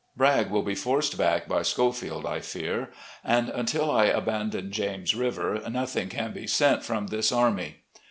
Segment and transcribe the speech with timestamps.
[0.17, 2.89] Bragg will be forced back by Schofield, I fear,
[3.23, 7.83] and, until I abandon James River, noth ing can be sent from this army.